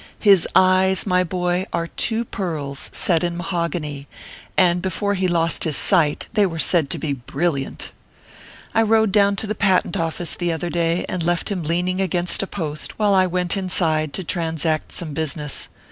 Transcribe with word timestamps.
His 0.19 0.47
eyes, 0.55 1.05
my 1.05 1.23
boy, 1.23 1.67
are 1.71 1.85
two 1.85 2.25
pearls, 2.25 2.89
set 2.91 3.23
in 3.23 3.37
mahogany, 3.37 4.07
and 4.57 4.81
before 4.81 5.13
he 5.13 5.27
lost 5.27 5.63
his 5.63 5.77
sight, 5.77 6.27
they 6.33 6.47
were 6.47 6.57
said 6.57 6.89
to 6.89 6.97
be 6.97 7.13
brilliant. 7.13 7.91
I 8.73 8.81
rode 8.81 9.11
down 9.11 9.35
to 9.35 9.45
the 9.45 9.53
Patent 9.53 9.95
Office, 9.95 10.33
the 10.33 10.51
other 10.51 10.71
day, 10.71 11.05
and 11.07 11.21
left 11.21 11.49
him 11.51 11.61
leaning 11.61 12.01
against 12.01 12.41
a 12.41 12.47
post, 12.47 12.97
while 12.97 13.13
I 13.13 13.27
went 13.27 13.55
inside 13.55 14.11
to 14.13 14.23
transact 14.23 14.91
some 14.91 15.13
business. 15.13 15.69